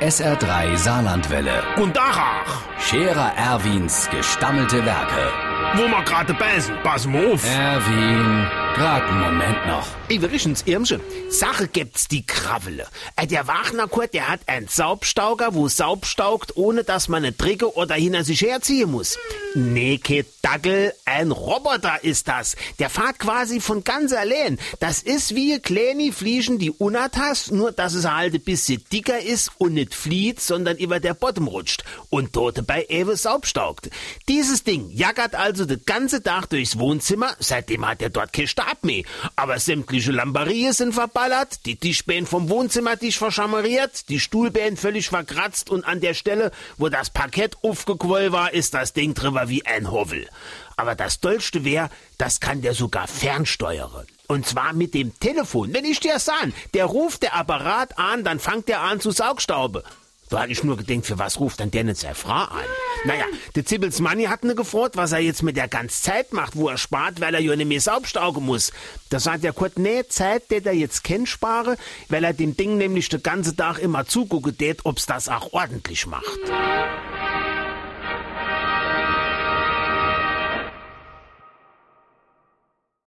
SR3 0.00 0.76
Saarlandwelle. 0.76 1.62
Und 1.76 1.96
Dachach, 1.96 2.62
Scherer 2.78 3.32
Erwins 3.36 4.08
gestammelte 4.10 4.84
Werke. 4.84 5.55
Wo 5.74 5.82
wir 5.88 6.02
gerade 6.04 6.34
beißen, 6.34 6.74
pass 6.82 7.06
mal 7.06 7.32
auf. 7.32 7.44
Erwin, 7.44 8.46
grad 8.74 9.02
einen 9.02 9.20
Moment 9.20 9.66
noch. 9.66 9.86
Übrigens, 10.08 10.62
Irmsche, 10.66 11.00
Sache 11.28 11.66
gibt's 11.68 12.06
die 12.08 12.24
Kravele. 12.24 12.86
Äh, 13.16 13.26
Der 13.26 13.46
Wagnerkurt, 13.48 14.14
der 14.14 14.28
hat 14.28 14.40
einen 14.46 14.68
Saubstauger, 14.68 15.54
wo 15.54 15.68
Saub 15.68 16.06
staugt, 16.06 16.56
ohne 16.56 16.84
dass 16.84 17.08
man 17.08 17.24
eine 17.24 17.32
Dricke 17.32 17.74
oder 17.76 17.96
hinter 17.96 18.22
sich 18.24 18.40
herziehen 18.42 18.90
muss. 18.90 19.18
Nee, 19.54 19.98
kein 19.98 20.24
Dackel, 20.42 20.92
ein 21.06 21.30
Roboter 21.32 22.04
ist 22.04 22.28
das. 22.28 22.54
Der 22.78 22.88
fährt 22.90 23.18
quasi 23.18 23.60
von 23.60 23.82
ganz 23.82 24.12
allein. 24.12 24.58
Das 24.80 25.02
ist 25.02 25.34
wie 25.34 25.58
kleine 25.58 26.12
Fliegen, 26.12 26.58
die 26.58 26.70
unatas, 26.70 27.50
nur 27.50 27.72
dass 27.72 27.94
es 27.94 28.08
halt 28.08 28.34
ein 28.34 28.40
bisschen 28.42 28.84
dicker 28.92 29.18
ist 29.20 29.50
und 29.58 29.74
nicht 29.74 29.94
flieht, 29.94 30.40
sondern 30.40 30.76
über 30.76 31.00
der 31.00 31.14
Bottom 31.14 31.48
rutscht 31.48 31.84
und 32.10 32.36
dort 32.36 32.64
bei 32.66 32.84
Ewe 32.88 33.16
Saubstaugt. 33.16 33.90
Dieses 34.28 34.62
Ding 34.62 34.88
jackert 34.90 35.34
also 35.34 35.55
den 35.64 35.82
ganze 35.86 36.22
Tag 36.22 36.50
durchs 36.50 36.78
Wohnzimmer, 36.78 37.34
seitdem 37.38 37.86
hat 37.88 38.02
er 38.02 38.10
dort 38.10 38.32
keinen 38.32 38.48
Stab 38.48 38.84
mehr. 38.84 39.04
Aber 39.36 39.58
sämtliche 39.58 40.12
Lambarien 40.12 40.72
sind 40.72 40.92
verballert, 40.92 41.64
die 41.64 41.76
Tischbein 41.76 42.26
vom 42.26 42.48
Wohnzimmertisch 42.50 43.16
verschammeriert, 43.16 44.08
die 44.08 44.20
Stuhlbein 44.20 44.76
völlig 44.76 45.08
verkratzt 45.08 45.70
und 45.70 45.84
an 45.84 46.00
der 46.00 46.14
Stelle, 46.14 46.50
wo 46.76 46.88
das 46.88 47.10
Parkett 47.10 47.56
aufgequollen 47.62 48.32
war, 48.32 48.52
ist 48.52 48.74
das 48.74 48.92
Ding 48.92 49.14
drüber 49.14 49.48
wie 49.48 49.64
ein 49.64 49.90
Hovel. 49.90 50.28
Aber 50.76 50.94
das 50.94 51.20
Dollste 51.20 51.64
wär, 51.64 51.88
das 52.18 52.40
kann 52.40 52.60
der 52.60 52.74
sogar 52.74 53.08
fernsteuern. 53.08 54.06
Und 54.26 54.46
zwar 54.46 54.72
mit 54.72 54.92
dem 54.92 55.18
Telefon. 55.18 55.72
Wenn 55.72 55.84
ich 55.84 56.00
dir 56.00 56.18
sagen, 56.18 56.52
der 56.74 56.84
ruft 56.86 57.22
der 57.22 57.34
Apparat 57.34 57.98
an, 57.98 58.24
dann 58.24 58.40
fangt 58.40 58.68
er 58.68 58.80
an 58.80 59.00
zu 59.00 59.10
Saugstaube. 59.10 59.84
Da 60.28 60.40
hatte 60.40 60.52
ich 60.52 60.64
nur 60.64 60.76
gedenkt, 60.76 61.06
für 61.06 61.18
was 61.18 61.38
ruft 61.38 61.60
dann 61.60 61.70
der 61.70 61.84
nicht 61.84 61.98
seine 61.98 62.14
Frau 62.14 62.32
an? 62.32 62.64
Naja, 63.04 63.24
der 63.54 63.64
Zibbels 63.64 64.00
Manni 64.00 64.24
hat 64.24 64.42
ne 64.42 64.54
gefragt, 64.54 64.96
was 64.96 65.12
er 65.12 65.20
jetzt 65.20 65.42
mit 65.42 65.56
der 65.56 65.68
ganzen 65.68 66.02
Zeit 66.02 66.32
macht, 66.32 66.56
wo 66.56 66.68
er 66.68 66.78
spart, 66.78 67.20
weil 67.20 67.34
er 67.34 67.40
ja 67.40 67.54
nicht 67.54 67.68
mehr 67.68 67.80
Saubstaugen 67.80 68.44
muss. 68.44 68.72
Da 69.10 69.20
sagt 69.20 69.44
der 69.44 69.52
Kurt, 69.52 69.78
nee, 69.78 70.04
Zeit, 70.08 70.50
der 70.50 70.66
er 70.66 70.72
jetzt 70.72 71.04
kennt, 71.04 71.28
spare, 71.28 71.76
weil 72.08 72.24
er 72.24 72.32
dem 72.32 72.56
Ding 72.56 72.76
nämlich 72.76 73.08
den 73.08 73.22
ganzen 73.22 73.56
Tag 73.56 73.78
immer 73.78 74.06
zugucken 74.06 74.58
tät, 74.58 74.84
ob's 74.84 75.06
das 75.06 75.28
auch 75.28 75.52
ordentlich 75.52 76.06
macht. 76.06 76.40